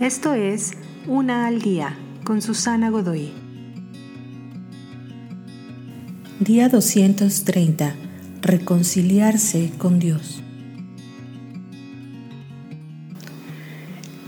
[0.00, 0.72] Esto es
[1.06, 3.32] Una al Día con Susana Godoy.
[6.38, 7.94] Día 230.
[8.42, 10.42] Reconciliarse con Dios.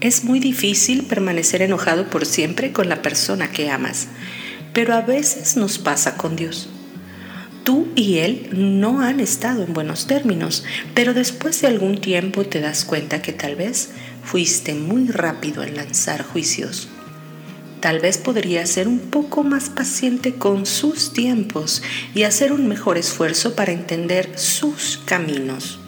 [0.00, 4.08] Es muy difícil permanecer enojado por siempre con la persona que amas,
[4.72, 6.70] pero a veces nos pasa con Dios.
[7.62, 12.60] Tú y Él no han estado en buenos términos, pero después de algún tiempo te
[12.60, 13.90] das cuenta que tal vez
[14.24, 16.88] fuiste muy rápido en lanzar juicios.
[17.80, 21.82] Tal vez podría ser un poco más paciente con sus tiempos
[22.14, 25.80] y hacer un mejor esfuerzo para entender sus caminos.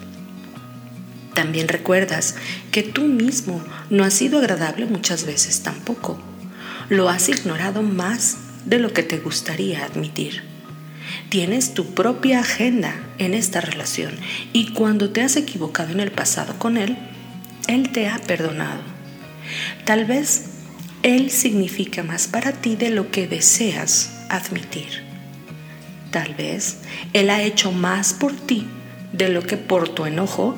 [1.33, 2.35] También recuerdas
[2.71, 6.19] que tú mismo no has sido agradable muchas veces tampoco.
[6.89, 10.43] Lo has ignorado más de lo que te gustaría admitir.
[11.29, 14.11] Tienes tu propia agenda en esta relación
[14.53, 16.97] y cuando te has equivocado en el pasado con él,
[17.67, 18.81] él te ha perdonado.
[19.85, 20.45] Tal vez
[21.03, 25.03] Él significa más para ti de lo que deseas admitir.
[26.11, 26.77] Tal vez
[27.13, 28.67] Él ha hecho más por ti
[29.13, 30.57] de lo que por tu enojo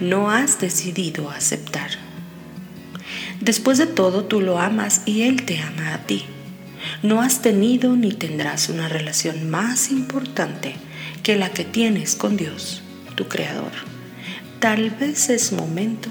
[0.00, 1.90] no has decidido aceptar.
[3.40, 6.24] Después de todo, tú lo amas y Él te ama a ti.
[7.02, 10.74] No has tenido ni tendrás una relación más importante
[11.22, 12.82] que la que tienes con Dios,
[13.14, 13.72] tu Creador.
[14.60, 16.10] Tal vez es momento